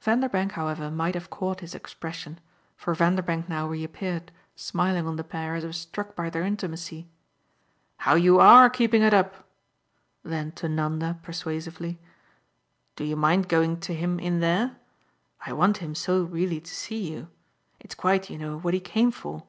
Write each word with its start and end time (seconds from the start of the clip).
Vanderbank, 0.00 0.52
however, 0.52 0.92
might 0.92 1.14
have 1.16 1.28
caught 1.28 1.58
his 1.58 1.74
expression, 1.74 2.38
for 2.76 2.94
Vanderbank 2.94 3.48
now 3.48 3.66
reappeared, 3.66 4.30
smiling 4.54 5.08
on 5.08 5.16
the 5.16 5.24
pair 5.24 5.56
as 5.56 5.64
if 5.64 5.74
struck 5.74 6.14
by 6.14 6.30
their 6.30 6.44
intimacy. 6.44 7.08
"How 7.96 8.14
you 8.14 8.38
ARE 8.38 8.70
keeping 8.70 9.02
it 9.02 9.12
up!" 9.12 9.44
Then 10.22 10.52
to 10.52 10.68
Nanda 10.68 11.18
persuasively: 11.24 11.98
"Do 12.94 13.02
you 13.02 13.16
mind 13.16 13.48
going 13.48 13.80
to 13.80 13.92
him 13.92 14.20
in 14.20 14.38
there? 14.38 14.76
I 15.44 15.52
want 15.52 15.78
him 15.78 15.96
so 15.96 16.22
really 16.22 16.60
to 16.60 16.72
see 16.72 17.10
you. 17.10 17.26
It's 17.80 17.96
quite, 17.96 18.30
you 18.30 18.38
know, 18.38 18.60
what 18.60 18.74
he 18.74 18.78
came 18.78 19.10
for." 19.10 19.42